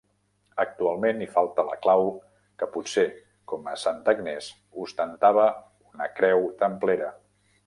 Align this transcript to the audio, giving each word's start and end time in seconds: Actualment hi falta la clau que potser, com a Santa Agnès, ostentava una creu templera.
Actualment 0.61 1.19
hi 1.23 1.27
falta 1.35 1.65
la 1.67 1.75
clau 1.83 2.07
que 2.63 2.69
potser, 2.77 3.05
com 3.53 3.71
a 3.73 3.77
Santa 3.85 4.17
Agnès, 4.17 4.51
ostentava 4.87 5.49
una 5.95 6.13
creu 6.21 6.53
templera. 6.65 7.17